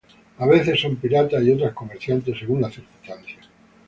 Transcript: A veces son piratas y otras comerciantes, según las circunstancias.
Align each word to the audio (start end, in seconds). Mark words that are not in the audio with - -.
A 0.39 0.47
veces 0.47 0.81
son 0.81 0.95
piratas 0.95 1.43
y 1.43 1.51
otras 1.51 1.73
comerciantes, 1.75 2.39
según 2.39 2.61
las 2.61 2.73
circunstancias. 2.73 3.47